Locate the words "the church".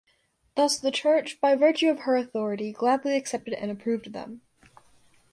0.79-1.39